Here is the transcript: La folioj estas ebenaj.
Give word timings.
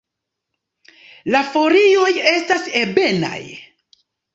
La 1.37 1.43
folioj 1.51 2.11
estas 2.33 2.69
ebenaj. 2.85 3.41